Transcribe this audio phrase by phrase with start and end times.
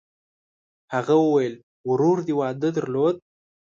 [0.93, 1.53] هغه وویل:
[1.89, 3.15] «ورور دې واده درلود؟»